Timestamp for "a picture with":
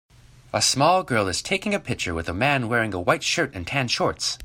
1.75-2.27